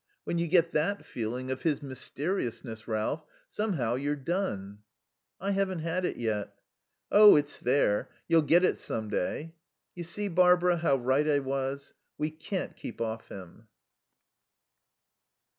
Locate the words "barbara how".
10.27-10.95